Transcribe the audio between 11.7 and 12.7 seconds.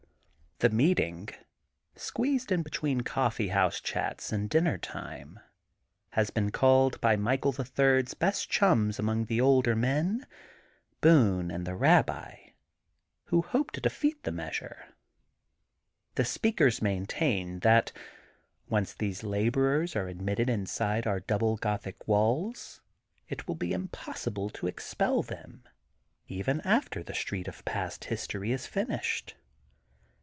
Babbi,